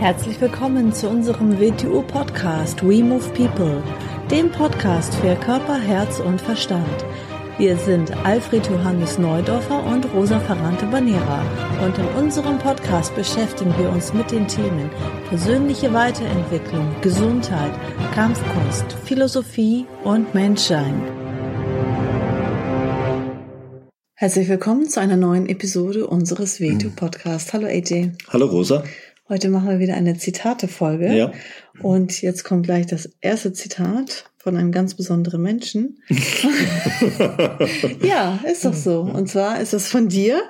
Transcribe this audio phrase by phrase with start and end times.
[0.00, 3.82] Herzlich willkommen zu unserem WTU-Podcast We Move People,
[4.30, 7.04] dem Podcast für Körper, Herz und Verstand.
[7.58, 11.42] Wir sind Alfred Johannes Neudorfer und Rosa Ferrante Banera
[11.84, 14.88] und in unserem Podcast beschäftigen wir uns mit den Themen
[15.28, 17.72] persönliche Weiterentwicklung, Gesundheit,
[18.14, 21.02] Kampfkunst, Philosophie und Menschsein.
[24.14, 27.52] Herzlich willkommen zu einer neuen Episode unseres WTU-Podcasts.
[27.52, 28.12] Hallo AJ.
[28.28, 28.82] Hallo Rosa.
[29.30, 31.14] Heute machen wir wieder eine Zitate-Folge.
[31.14, 31.32] Ja.
[31.80, 36.02] Und jetzt kommt gleich das erste Zitat von einem ganz besonderen Menschen.
[38.02, 39.02] ja, ist doch so.
[39.02, 40.42] Und zwar ist es von dir.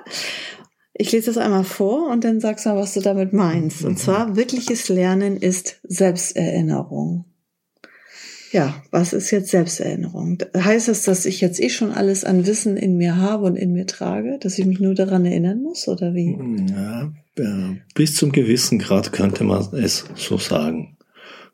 [0.93, 3.85] Ich lese das einmal vor und dann sagst du mal, was du damit meinst.
[3.85, 7.25] Und zwar, wirkliches Lernen ist Selbsterinnerung.
[8.51, 10.37] Ja, was ist jetzt Selbsterinnerung?
[10.55, 13.71] Heißt das, dass ich jetzt eh schon alles an Wissen in mir habe und in
[13.71, 16.37] mir trage, dass ich mich nur daran erinnern muss oder wie?
[16.69, 17.13] Ja,
[17.95, 20.97] bis zum gewissen Grad könnte man es so sagen.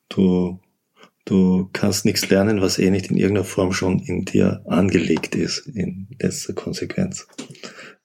[0.10, 0.60] Du,
[1.26, 5.68] du kannst nichts lernen, was eh nicht in irgendeiner Form schon in dir angelegt ist,
[5.68, 7.28] in letzter Konsequenz.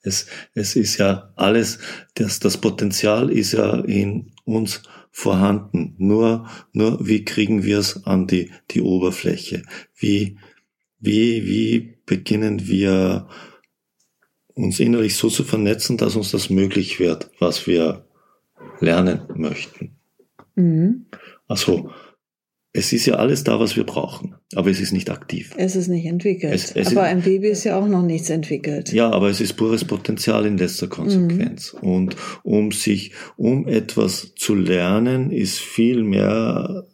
[0.02, 1.78] Es, es ist ja alles,
[2.14, 4.82] das, das Potenzial ist ja in uns
[5.12, 5.94] vorhanden.
[5.98, 9.62] Nur, nur wie kriegen wir es an die, die Oberfläche?
[9.94, 10.38] Wie,
[10.98, 13.28] wie, wie beginnen wir
[14.54, 18.06] uns innerlich so zu vernetzen, dass uns das möglich wird, was wir
[18.80, 19.96] lernen möchten?
[20.54, 21.06] Mhm.
[21.46, 21.90] Also,
[22.74, 25.52] es ist ja alles da, was wir brauchen, aber es ist nicht aktiv.
[25.56, 26.54] Es ist nicht entwickelt.
[26.54, 28.92] Es, es aber ist, im Baby ist ja auch noch nichts entwickelt.
[28.92, 31.74] Ja, aber es ist pures Potenzial in letzter Konsequenz.
[31.74, 31.88] Mhm.
[31.88, 36.86] Und um sich, um etwas zu lernen, ist viel mehr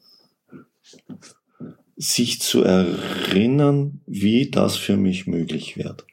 [1.96, 6.06] sich zu erinnern, wie das für mich möglich wird.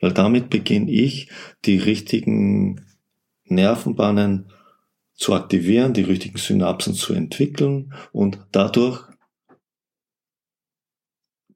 [0.00, 1.28] Weil damit beginne ich,
[1.64, 2.80] die richtigen
[3.44, 4.46] Nervenbahnen
[5.16, 9.02] zu aktivieren, die richtigen Synapsen zu entwickeln und dadurch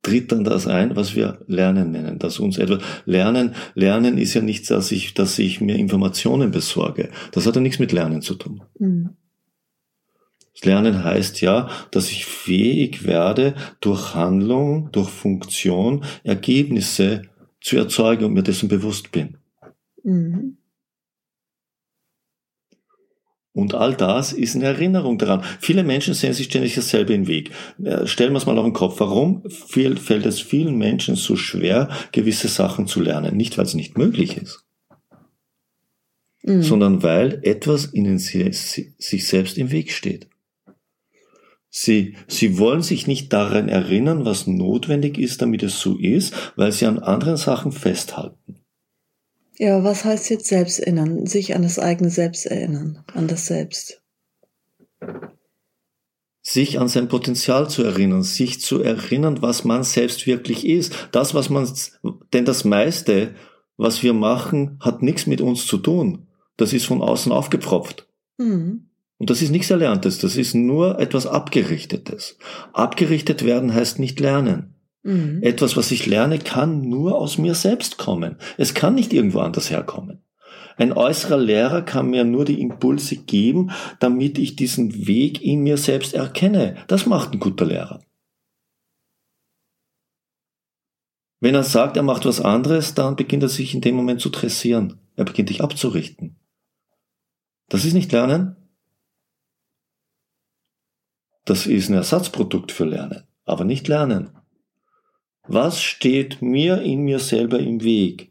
[0.02, 4.40] tritt dann das ein, was wir Lernen nennen, dass uns etwas Lernen, Lernen ist ja
[4.40, 7.10] nicht, dass ich, dass ich mir Informationen besorge.
[7.32, 8.62] Das hat ja nichts mit Lernen zu tun.
[8.78, 9.10] Mhm.
[10.62, 17.22] Lernen heißt ja, dass ich fähig werde, durch Handlung, durch Funktion Ergebnisse
[17.60, 19.38] zu erzeugen und mir dessen bewusst bin.
[20.02, 20.58] Mhm.
[23.52, 25.42] Und all das ist eine Erinnerung daran.
[25.60, 27.50] Viele Menschen sehen sich ständig dasselbe im Weg.
[27.82, 29.00] Äh, stellen wir es mal auf den Kopf.
[29.00, 33.36] Warum fällt es vielen Menschen so schwer, gewisse Sachen zu lernen?
[33.36, 34.64] Nicht, weil es nicht möglich ist,
[36.42, 36.62] mhm.
[36.62, 40.28] sondern weil etwas ihnen sich selbst im Weg steht.
[41.72, 46.72] Sie, sie wollen sich nicht daran erinnern, was notwendig ist, damit es so ist, weil
[46.72, 48.59] sie an anderen Sachen festhalten.
[49.60, 51.26] Ja, was heißt jetzt selbst erinnern?
[51.26, 54.00] Sich an das eigene Selbst erinnern, an das Selbst.
[56.40, 60.94] Sich an sein Potenzial zu erinnern, sich zu erinnern, was man selbst wirklich ist.
[61.12, 61.70] Das, was man,
[62.32, 63.34] denn das meiste,
[63.76, 66.28] was wir machen, hat nichts mit uns zu tun.
[66.56, 68.08] Das ist von außen aufgepfropft.
[68.38, 68.88] Mhm.
[69.18, 72.38] Und das ist nichts Erlerntes, das ist nur etwas Abgerichtetes.
[72.72, 74.79] Abgerichtet werden heißt nicht lernen.
[75.02, 75.42] Mhm.
[75.42, 78.36] Etwas, was ich lerne, kann nur aus mir selbst kommen.
[78.58, 80.22] Es kann nicht irgendwo anders herkommen.
[80.76, 85.76] Ein äußerer Lehrer kann mir nur die Impulse geben, damit ich diesen Weg in mir
[85.76, 86.76] selbst erkenne.
[86.86, 88.00] Das macht ein guter Lehrer.
[91.40, 94.28] Wenn er sagt, er macht was anderes, dann beginnt er sich in dem Moment zu
[94.28, 95.00] dressieren.
[95.16, 96.36] Er beginnt dich abzurichten.
[97.68, 98.56] Das ist nicht Lernen.
[101.44, 104.39] Das ist ein Ersatzprodukt für Lernen, aber nicht Lernen.
[105.52, 108.30] Was steht mir in mir selber im Weg?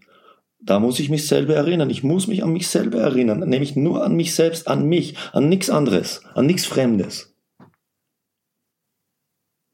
[0.62, 1.90] Da muss ich mich selber erinnern.
[1.90, 5.50] Ich muss mich an mich selber erinnern, nämlich nur an mich selbst, an mich, an
[5.50, 7.35] nichts anderes, an nichts Fremdes.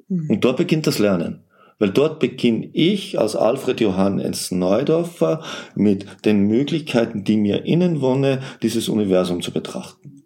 [0.07, 0.27] Mhm.
[0.31, 1.43] Und dort beginnt das Lernen.
[1.77, 5.43] Weil dort beginne ich als Alfred Johannes Neudorfer
[5.75, 10.23] mit den Möglichkeiten, die mir innen wohne, dieses Universum zu betrachten.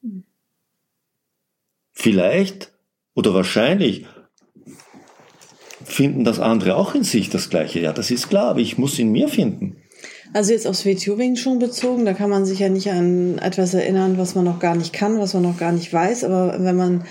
[0.00, 0.24] Mhm.
[1.92, 2.71] Vielleicht
[3.14, 4.06] oder wahrscheinlich
[5.84, 7.80] finden das andere auch in sich das Gleiche.
[7.80, 9.76] Ja, das ist klar, aber ich muss in mir finden.
[10.34, 14.16] Also jetzt aufs WTO schon bezogen, da kann man sich ja nicht an etwas erinnern,
[14.16, 16.24] was man noch gar nicht kann, was man noch gar nicht weiß.
[16.24, 17.04] Aber wenn man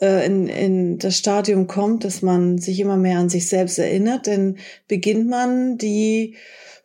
[0.00, 4.26] äh, in, in das Stadium kommt, dass man sich immer mehr an sich selbst erinnert,
[4.26, 4.56] dann
[4.88, 6.34] beginnt man die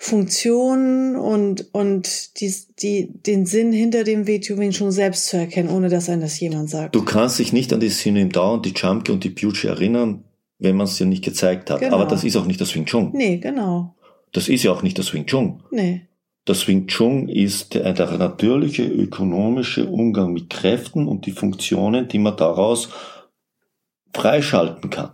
[0.01, 5.89] Funktion und, und die, die, den Sinn hinter dem WTUing schon selbst zu erkennen, ohne
[5.89, 6.95] dass einem das jemand sagt.
[6.95, 10.23] Du kannst dich nicht an die Synonym Da und die Chamke und die Pucci erinnern,
[10.57, 11.81] wenn man es dir nicht gezeigt hat.
[11.81, 11.97] Genau.
[11.97, 13.11] Aber das ist auch nicht das Wing Chun.
[13.13, 13.93] Nee, genau.
[14.31, 15.63] Das ist ja auch nicht das Wing Chun.
[15.69, 16.07] Nee.
[16.45, 22.19] Das Wing Chun ist der, der natürliche ökonomische Umgang mit Kräften und die Funktionen, die
[22.19, 22.87] man daraus
[24.13, 25.11] freischalten kann.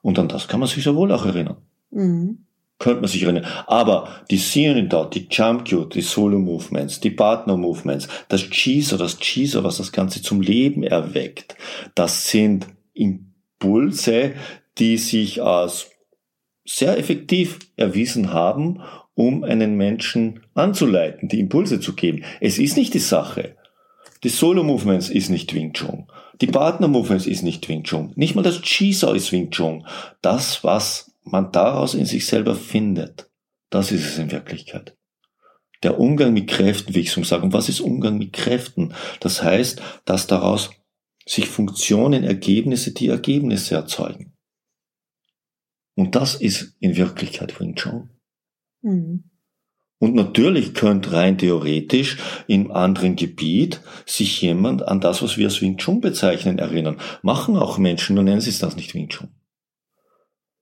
[0.00, 1.58] Und an das kann man sich sehr wohl auch erinnern.
[1.90, 2.43] Mhm.
[2.84, 3.46] Könnte man sich erinnern.
[3.66, 8.98] Aber die Searing Dot, die Jump Cute, die Solo Movements, die Partner Movements, das Cheeser,
[8.98, 11.56] das Cheeser, was das Ganze zum Leben erweckt,
[11.94, 14.34] das sind Impulse,
[14.76, 15.92] die sich als
[16.66, 18.82] sehr effektiv erwiesen haben,
[19.14, 22.22] um einen Menschen anzuleiten, die Impulse zu geben.
[22.42, 23.56] Es ist nicht die Sache.
[24.24, 26.04] Die Solo Movements ist nicht Wing Chun.
[26.42, 28.12] Die Partner Movements ist nicht Wing Chun.
[28.14, 29.86] Nicht mal das Chisa ist Wing Chun.
[30.20, 33.30] Das, was man daraus in sich selber findet,
[33.70, 34.96] das ist es in Wirklichkeit.
[35.82, 37.42] Der Umgang mit Kräften, wie ich so sage.
[37.42, 38.94] Und was ist Umgang mit Kräften?
[39.20, 40.70] Das heißt, dass daraus
[41.26, 44.34] sich Funktionen, Ergebnisse, die Ergebnisse erzeugen.
[45.96, 48.10] Und das ist in Wirklichkeit Wing Chun.
[48.82, 49.30] Mhm.
[49.98, 55.62] Und natürlich könnte rein theoretisch im anderen Gebiet sich jemand an das, was wir als
[55.62, 56.98] Wing Chun bezeichnen, erinnern.
[57.22, 59.28] Machen auch Menschen, nur nennen sie es das nicht Wing Chun.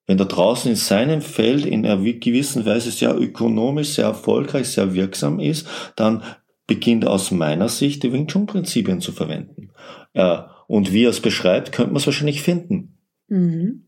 [0.06, 4.94] Wenn da draußen in seinem Feld in einer gewissen Weise sehr ökonomisch, sehr erfolgreich, sehr
[4.94, 5.66] wirksam ist,
[5.96, 6.22] dann
[6.66, 9.70] beginnt aus meiner Sicht die Wing Chun Prinzipien zu verwenden.
[10.66, 12.98] Und wie er es beschreibt, könnte man es wahrscheinlich finden.
[13.28, 13.86] Mhm.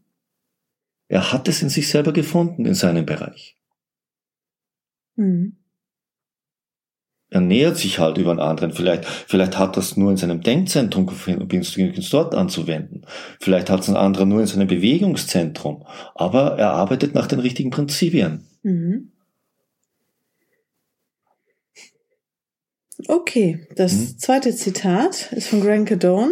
[1.08, 3.56] Er hat es in sich selber gefunden, in seinem Bereich.
[5.17, 5.56] Mhm.
[7.34, 8.70] Er nähert sich halt über einen anderen.
[8.70, 13.04] Vielleicht, vielleicht hat das nur in seinem Denkzentrum gefunden, es dort anzuwenden.
[13.40, 15.84] Vielleicht hat es ein anderer nur in seinem Bewegungszentrum.
[16.14, 18.46] Aber er arbeitet nach den richtigen Prinzipien.
[18.62, 19.10] Mhm.
[23.08, 24.19] Okay, das mhm.
[24.19, 26.31] zweite Zitat ist von Grant Cardone.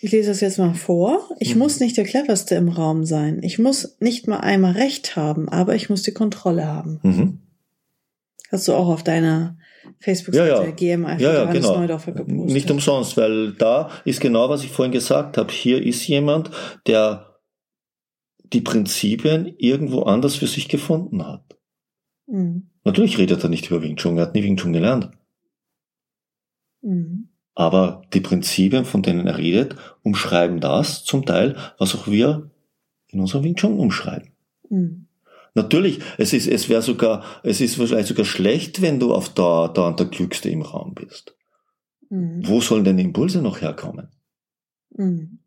[0.00, 1.30] Ich lese das jetzt mal vor.
[1.38, 1.60] Ich mhm.
[1.60, 3.44] muss nicht der cleverste im Raum sein.
[3.44, 6.98] Ich muss nicht mal einmal recht haben, aber ich muss die Kontrolle haben.
[8.52, 9.56] Hast du auch auf deiner
[9.98, 10.70] Facebook-Seite ja, ja.
[10.70, 11.78] GM ja, ja, genau.
[11.78, 12.52] Neudorfer gepostet.
[12.52, 15.50] Nicht umsonst, weil da ist genau, was ich vorhin gesagt habe.
[15.50, 16.50] Hier ist jemand,
[16.86, 17.38] der
[18.52, 21.56] die Prinzipien irgendwo anders für sich gefunden hat.
[22.26, 22.68] Mhm.
[22.84, 25.10] Natürlich redet er nicht über Wing Chun, er hat nie Wing Chun gelernt.
[26.82, 27.28] Mhm.
[27.54, 32.50] Aber die Prinzipien, von denen er redet, umschreiben das zum Teil, was auch wir
[33.08, 34.28] in unserem Wing Chun umschreiben.
[34.68, 35.06] Mhm.
[35.54, 39.72] Natürlich, es ist, es wäre sogar, es ist wahrscheinlich sogar schlecht, wenn du auf Dauer,
[39.72, 41.36] dauernd der Klügste im Raum bist.
[42.08, 42.42] Mhm.
[42.44, 44.08] Wo sollen denn Impulse noch herkommen?
[44.90, 45.38] Mhm.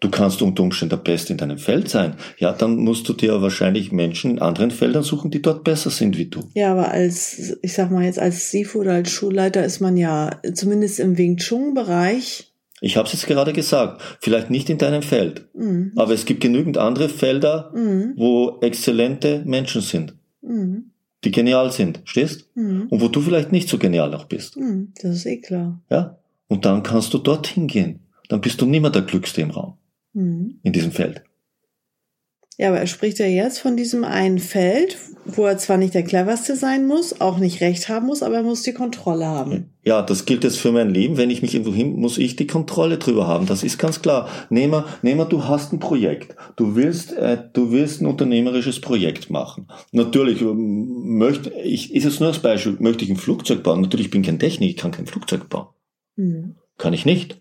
[0.00, 2.16] Du kannst unter Umständen der Beste in deinem Feld sein.
[2.38, 6.16] Ja, dann musst du dir wahrscheinlich Menschen in anderen Feldern suchen, die dort besser sind
[6.16, 6.48] wie du.
[6.54, 10.40] Ja, aber als, ich sag mal jetzt als Sifu oder als Schulleiter ist man ja
[10.54, 12.49] zumindest im Wing Chun Bereich.
[12.80, 15.92] Ich habe es jetzt gerade gesagt, vielleicht nicht in deinem Feld, mhm.
[15.96, 18.14] aber es gibt genügend andere Felder, mhm.
[18.16, 20.90] wo exzellente Menschen sind, mhm.
[21.24, 22.48] die genial sind, stehst?
[22.54, 22.86] Mhm.
[22.88, 24.56] Und wo du vielleicht nicht so genial noch bist.
[24.56, 24.92] Mhm.
[25.02, 25.80] Das ist eh klar.
[25.90, 26.18] Ja,
[26.48, 28.00] und dann kannst du dorthin gehen.
[28.28, 29.74] Dann bist du nimmer der Glückste im Raum
[30.12, 30.58] mhm.
[30.62, 31.22] in diesem Feld.
[32.60, 36.02] Ja, aber er spricht ja jetzt von diesem einen Feld, wo er zwar nicht der
[36.02, 39.70] cleverste sein muss, auch nicht recht haben muss, aber er muss die Kontrolle haben.
[39.82, 41.16] Ja, das gilt jetzt für mein Leben.
[41.16, 43.46] Wenn ich mich irgendwo hin, muss ich die Kontrolle drüber haben.
[43.46, 44.28] Das ist ganz klar.
[44.50, 46.36] Nehmen wir du hast ein Projekt.
[46.56, 49.66] Du willst, äh, du willst ein unternehmerisches Projekt machen.
[49.92, 53.80] Natürlich ähm, möchte ich, ist jetzt nur das Beispiel, möchte ich ein Flugzeug bauen.
[53.80, 55.68] Natürlich bin ich kein Technik, ich kann kein Flugzeug bauen.
[56.16, 56.56] Mhm.
[56.76, 57.40] Kann ich nicht.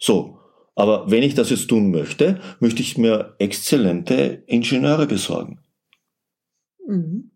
[0.00, 0.35] So.
[0.76, 5.58] Aber wenn ich das jetzt tun möchte, möchte ich mir exzellente Ingenieure besorgen.
[6.86, 7.32] Mhm.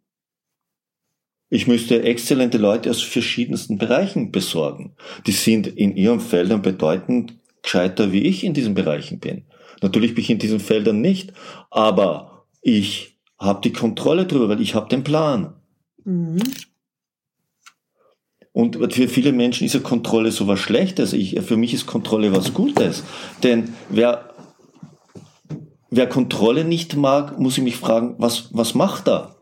[1.49, 4.95] Ich müsste exzellente Leute aus verschiedensten Bereichen besorgen.
[5.27, 9.47] Die sind in ihren Feldern bedeutend gescheiter, wie ich in diesen Bereichen bin.
[9.83, 11.33] Natürlich bin ich in diesen Feldern nicht,
[11.71, 15.55] aber ich habe die Kontrolle drüber, weil ich habe den Plan.
[16.05, 16.39] Mhm.
[18.53, 21.13] Und für viele Menschen ist ja Kontrolle so was Schlechtes.
[21.13, 23.05] Ich, für mich ist Kontrolle was Gutes.
[23.43, 24.31] Denn wer,
[25.91, 29.37] wer Kontrolle nicht mag, muss ich mich fragen, was, was macht er?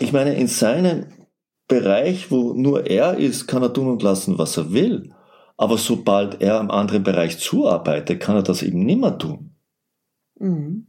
[0.00, 1.06] Ich meine, in seinem
[1.66, 5.14] Bereich, wo nur er ist, kann er tun und lassen, was er will.
[5.56, 9.56] Aber sobald er am anderen Bereich zuarbeitet, kann er das eben nimmer tun.
[10.38, 10.87] Mhm.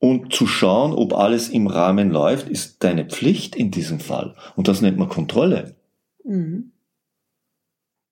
[0.00, 4.36] Und zu schauen, ob alles im Rahmen läuft, ist deine Pflicht in diesem Fall.
[4.54, 5.76] Und das nennt man Kontrolle.
[6.24, 6.72] Mhm.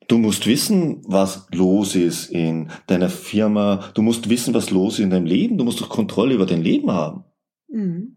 [0.09, 3.91] Du musst wissen, was los ist in deiner Firma.
[3.95, 5.59] Du musst wissen, was los ist in deinem Leben.
[5.59, 7.25] Du musst doch Kontrolle über dein Leben haben.
[7.69, 8.17] Mhm.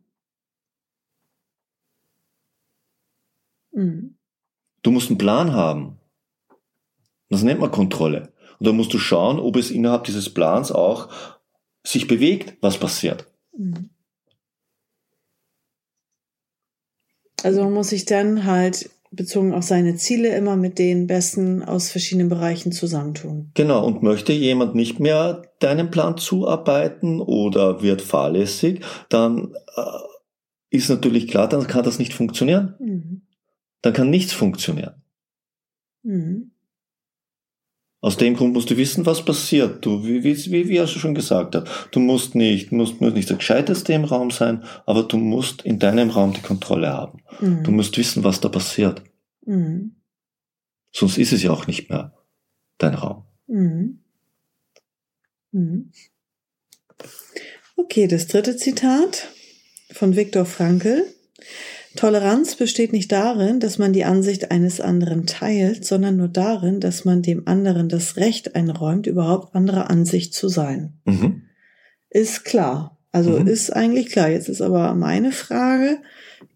[3.71, 4.15] Mhm.
[4.81, 5.99] Du musst einen Plan haben.
[7.29, 8.33] Das nennt man Kontrolle.
[8.59, 11.09] Und da musst du schauen, ob es innerhalb dieses Plans auch
[11.83, 13.28] sich bewegt, was passiert.
[13.59, 13.89] Mhm.
[17.43, 21.89] Also man muss sich dann halt bezogen auf seine Ziele immer mit den Besten aus
[21.89, 23.51] verschiedenen Bereichen zusammentun.
[23.55, 29.81] Genau, und möchte jemand nicht mehr deinem Plan zuarbeiten oder wird fahrlässig, dann äh,
[30.69, 32.75] ist natürlich klar, dann kann das nicht funktionieren.
[32.79, 33.21] Mhm.
[33.81, 35.01] Dann kann nichts funktionieren.
[36.03, 36.51] Mhm.
[38.01, 39.85] Aus dem Grund musst du wissen, was passiert.
[39.85, 43.29] Du, wie, wie, wie, wie er schon gesagt hat, du musst nicht, musst, musst nicht
[43.29, 47.21] der Gescheiteste im Raum sein, aber du musst in deinem Raum die Kontrolle haben.
[47.41, 47.63] Mhm.
[47.63, 49.03] Du musst wissen, was da passiert.
[49.45, 49.95] Mhm.
[50.91, 52.13] Sonst ist es ja auch nicht mehr
[52.77, 53.25] dein Raum.
[53.47, 53.99] Mhm.
[55.51, 55.91] mhm.
[57.75, 59.29] Okay, das dritte Zitat
[59.91, 61.05] von Viktor Frankl.
[61.95, 67.03] Toleranz besteht nicht darin, dass man die Ansicht eines anderen teilt, sondern nur darin, dass
[67.03, 70.93] man dem anderen das Recht einräumt, überhaupt anderer Ansicht zu sein.
[71.05, 71.43] Mhm.
[72.09, 72.97] Ist klar.
[73.11, 73.47] Also mhm.
[73.47, 74.29] ist eigentlich klar.
[74.29, 75.97] Jetzt ist aber meine Frage,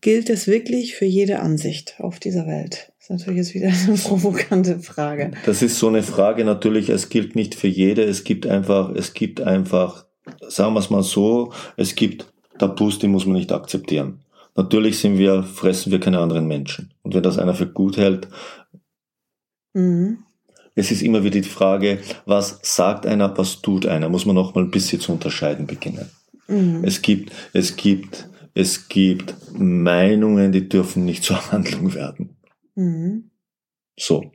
[0.02, 2.92] gilt es wirklich für jede Ansicht auf dieser Welt?
[3.00, 5.32] Das ist natürlich jetzt wieder eine provokante Frage.
[5.46, 9.13] Das ist so eine Frage natürlich, es gilt nicht für jede, es gibt einfach, es
[9.13, 10.06] gibt einfach,
[10.48, 14.20] sagen wir es mal so, es gibt Tabus, die muss man nicht akzeptieren.
[14.56, 16.94] Natürlich sind wir, fressen wir keine anderen Menschen.
[17.02, 18.28] Und wenn das einer für gut hält,
[19.74, 20.20] mhm.
[20.76, 24.54] es ist immer wieder die Frage, was sagt einer, was tut einer, muss man noch
[24.54, 26.10] mal ein bisschen zu unterscheiden beginnen.
[26.48, 26.84] Mhm.
[26.84, 32.36] Es gibt, es gibt, es gibt Meinungen, die dürfen nicht zur Handlung werden.
[32.76, 33.32] Mhm.
[33.98, 34.32] So.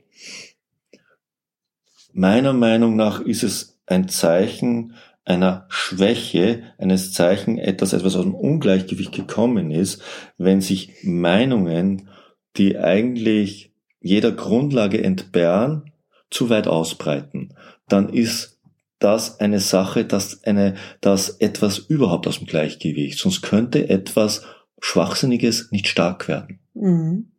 [2.11, 4.95] Meiner Meinung nach ist es ein Zeichen
[5.25, 10.01] einer Schwäche, eines Zeichen etwas, etwas aus dem Ungleichgewicht gekommen ist,
[10.37, 12.09] wenn sich Meinungen,
[12.57, 15.91] die eigentlich jeder Grundlage entbehren,
[16.29, 17.53] zu weit ausbreiten.
[17.87, 18.59] Dann ist
[18.99, 24.43] das eine Sache, dass eine, dass etwas überhaupt aus dem Gleichgewicht, sonst könnte etwas
[24.81, 26.59] Schwachsinniges nicht stark werden.
[26.73, 27.31] Mhm.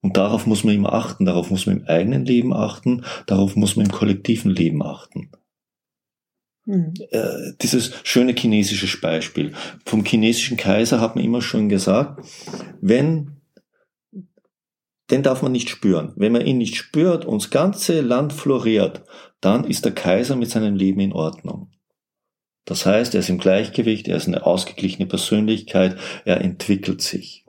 [0.00, 3.76] Und darauf muss man immer achten, darauf muss man im eigenen Leben achten, darauf muss
[3.76, 5.30] man im kollektiven Leben achten.
[6.64, 6.94] Mhm.
[7.10, 9.52] Äh, dieses schöne chinesische Beispiel.
[9.84, 12.24] Vom chinesischen Kaiser hat man immer schon gesagt,
[12.80, 13.40] wenn,
[15.10, 16.12] den darf man nicht spüren.
[16.16, 19.02] Wenn man ihn nicht spürt und das ganze Land floriert,
[19.40, 21.70] dann ist der Kaiser mit seinem Leben in Ordnung.
[22.64, 27.44] Das heißt, er ist im Gleichgewicht, er ist eine ausgeglichene Persönlichkeit, er entwickelt sich.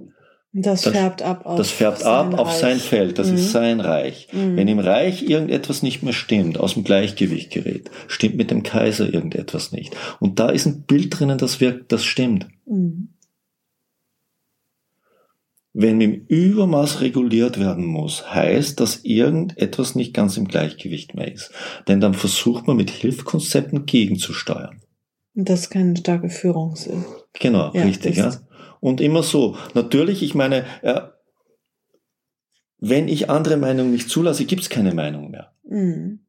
[0.55, 3.37] Das, das färbt ab auf, das färbt ab auf sein Feld, das mhm.
[3.37, 4.27] ist sein Reich.
[4.31, 4.55] Mhm.
[4.55, 9.11] Wenn im Reich irgendetwas nicht mehr stimmt, aus dem Gleichgewicht gerät, stimmt mit dem Kaiser
[9.11, 9.97] irgendetwas nicht.
[10.19, 12.47] Und da ist ein Bild drinnen, das wirkt, das stimmt.
[12.67, 13.09] Mhm.
[15.75, 21.51] Wenn im Übermaß reguliert werden muss, heißt, dass irgendetwas nicht ganz im Gleichgewicht mehr ist.
[21.87, 24.83] Denn dann versucht man mit Hilfskonzepten gegenzusteuern.
[25.33, 26.77] Das ist keine starke Führung.
[27.39, 28.17] Genau, ja, richtig.
[28.17, 28.39] Ja
[28.83, 29.55] und immer so.
[29.75, 31.01] Natürlich, ich meine, äh,
[32.79, 35.53] wenn ich andere Meinungen nicht zulasse, gibt es keine Meinung mehr.
[35.63, 36.19] Mhm.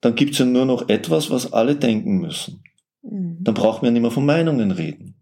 [0.00, 2.64] Dann gibt es ja nur noch etwas, was alle denken müssen.
[3.02, 3.38] Mhm.
[3.40, 5.14] Dann brauchen wir nicht mehr von Meinungen reden.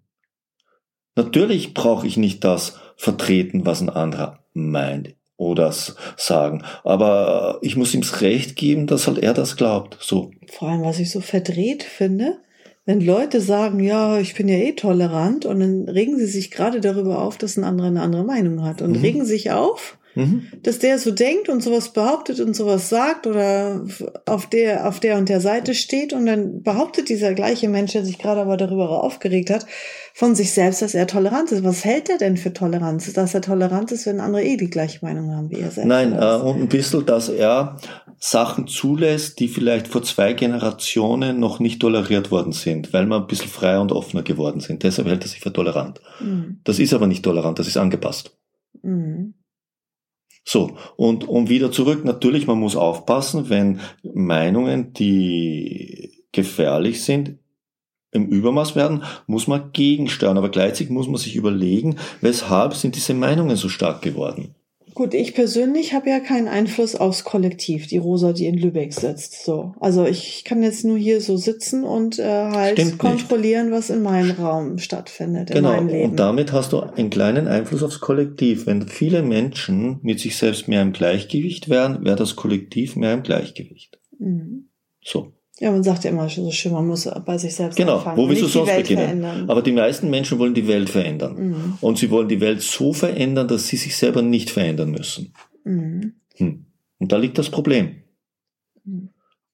[1.16, 6.64] Natürlich brauche ich nicht das vertreten, was ein anderer meint oder sagen.
[6.83, 9.99] Aber ich muss ihm das Recht geben, dass halt er das glaubt.
[10.00, 10.30] So.
[10.50, 12.38] Vor allem, was ich so verdreht finde,
[12.87, 16.81] wenn Leute sagen, ja, ich bin ja eh tolerant und dann regen sie sich gerade
[16.81, 19.00] darüber auf, dass ein anderer eine andere Meinung hat und mhm.
[19.00, 20.49] regen sich auf, mhm.
[20.62, 23.85] dass der so denkt und sowas behauptet und sowas sagt oder
[24.26, 28.04] auf der, auf der und der Seite steht und dann behauptet dieser gleiche Mensch, der
[28.04, 29.66] sich gerade aber darüber aufgeregt hat,
[30.12, 31.64] von sich selbst, dass er tolerant ist.
[31.64, 33.12] Was hält er denn für Toleranz?
[33.12, 35.88] Dass er tolerant ist, wenn andere eh die gleiche Meinung haben wie er selbst?
[35.88, 37.78] Nein, äh, und ein bisschen, dass er
[38.18, 43.26] Sachen zulässt, die vielleicht vor zwei Generationen noch nicht toleriert worden sind, weil wir ein
[43.26, 44.83] bisschen freier und offener geworden sind.
[44.83, 46.00] Deshalb hält er sich für tolerant.
[46.21, 46.61] Mhm.
[46.64, 48.37] Das ist aber nicht tolerant, das ist angepasst.
[48.83, 49.34] Mhm.
[50.45, 57.39] So, und um wieder zurück, natürlich, man muss aufpassen, wenn Meinungen, die gefährlich sind,
[58.11, 60.39] im Übermaß werden, muss man gegensteuern.
[60.39, 64.55] Aber gleichzeitig muss man sich überlegen, weshalb sind diese Meinungen so stark geworden.
[64.95, 69.45] Gut, ich persönlich habe ja keinen Einfluss aufs Kollektiv, die Rosa, die in Lübeck sitzt.
[69.45, 73.77] So, also ich kann jetzt nur hier so sitzen und äh, halt Stimmt kontrollieren, nicht.
[73.77, 75.51] was in meinem Raum stattfindet.
[75.51, 75.77] Genau.
[75.79, 78.67] Und damit hast du einen kleinen Einfluss aufs Kollektiv.
[78.67, 83.25] Wenn viele Menschen mit sich selbst mehr im Gleichgewicht wären, wäre das Kollektiv mehr im
[83.25, 83.99] Gleichgewicht.
[84.19, 84.69] Mhm.
[85.03, 85.34] So.
[85.61, 87.99] Ja, man sagt ja immer so schön, man muss bei sich selbst genau.
[87.99, 88.17] anfangen.
[88.17, 89.03] Genau, wo willst du sonst beginnen?
[89.03, 89.51] Verändern.
[89.51, 91.37] Aber die meisten Menschen wollen die Welt verändern.
[91.37, 91.79] Mhm.
[91.81, 95.33] Und sie wollen die Welt so verändern, dass sie sich selber nicht verändern müssen.
[95.63, 96.15] Mhm.
[96.37, 96.67] Hm.
[96.99, 98.03] Und da liegt das Problem.
[98.85, 99.11] Mhm.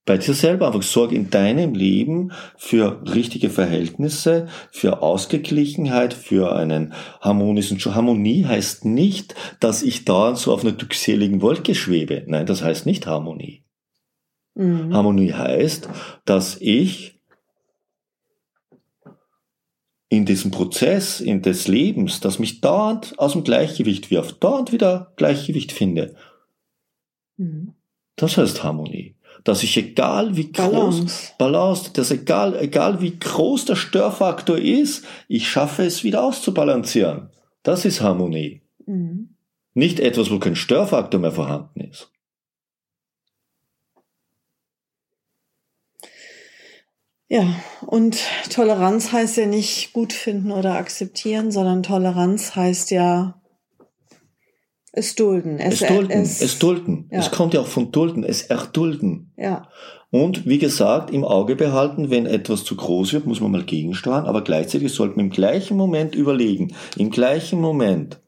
[0.07, 6.95] bei dir selber einfach sorg in deinem Leben für richtige Verhältnisse, für Ausgeglichenheit, für einen
[7.21, 12.25] harmonischen Harmonie heißt nicht, dass ich dauernd so auf einer glückseligen Wolke schwebe.
[12.27, 13.63] Nein, das heißt nicht Harmonie.
[14.55, 14.95] Mhm.
[14.95, 15.89] Harmonie heißt,
[16.25, 17.21] dass ich
[20.09, 25.13] in diesem Prozess, in des Lebens, das mich dauernd aus dem Gleichgewicht wirft, dauernd wieder
[25.17, 26.17] Gleichgewicht finde.
[27.37, 27.75] Mhm.
[28.17, 29.15] Das heißt Harmonie
[29.45, 35.05] dass ich egal wie groß Balance, Balance dass egal, egal wie groß der Störfaktor ist,
[35.29, 37.31] ich schaffe es wieder auszubalancieren.
[37.63, 38.63] Das ist Harmonie.
[38.87, 39.31] Mhm.
[39.75, 42.11] Nicht etwas, wo kein Störfaktor mehr vorhanden ist.
[47.33, 47.55] Ja,
[47.87, 48.19] und
[48.53, 53.41] Toleranz heißt ja nicht gut finden oder akzeptieren, sondern Toleranz heißt ja
[54.91, 55.61] es dulden.
[55.61, 56.11] Es, es dulden.
[56.11, 57.09] Es, es dulden.
[57.13, 57.21] Ja.
[57.21, 58.25] Es kommt ja auch von dulden.
[58.25, 59.33] Es erdulden.
[59.37, 59.69] Ja.
[60.11, 64.27] Und wie gesagt, im Auge behalten, wenn etwas zu groß wird, muss man mal gegensteuern,
[64.27, 68.21] aber gleichzeitig sollte man im gleichen Moment überlegen, im gleichen Moment,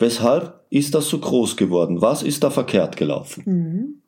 [0.00, 2.02] weshalb ist das so groß geworden?
[2.02, 3.44] Was ist da verkehrt gelaufen?
[3.46, 4.02] Mhm.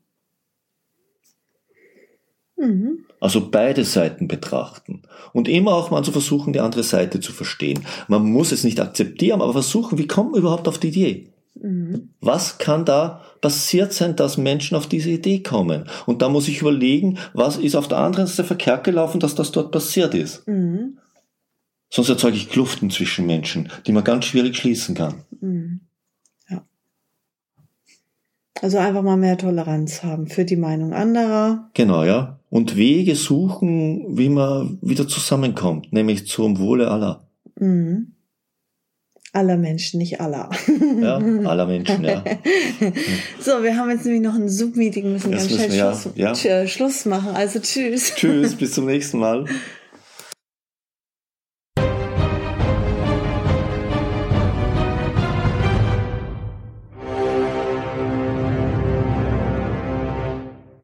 [2.56, 3.04] Mhm.
[3.22, 5.02] Also beide Seiten betrachten
[5.32, 7.86] und immer auch mal zu versuchen, die andere Seite zu verstehen.
[8.08, 11.28] Man muss es nicht akzeptieren, aber versuchen, wie kommt man überhaupt auf die Idee?
[11.54, 12.08] Mhm.
[12.20, 15.84] Was kann da passiert sein, dass Menschen auf diese Idee kommen?
[16.06, 19.52] Und da muss ich überlegen, was ist auf der anderen Seite verkehrt gelaufen, dass das
[19.52, 20.44] dort passiert ist.
[20.48, 20.98] Mhm.
[21.90, 25.22] Sonst erzeuge ich Kluften zwischen Menschen, die man ganz schwierig schließen kann.
[25.40, 25.82] Mhm.
[28.62, 31.68] Also einfach mal mehr Toleranz haben für die Meinung anderer.
[31.74, 32.38] Genau, ja.
[32.48, 37.26] Und Wege suchen, wie man wieder zusammenkommt, nämlich zum Wohle aller.
[37.58, 38.12] Mhm.
[39.32, 40.48] Aller Menschen, nicht aller.
[41.00, 42.22] Ja, aller Menschen, ja.
[43.40, 46.66] so, wir haben jetzt nämlich noch ein Zoom-Meeting, müssen ganz schnell Schluss, ja.
[46.68, 47.30] Schluss machen.
[47.34, 48.14] Also tschüss.
[48.14, 49.46] Tschüss, bis zum nächsten Mal.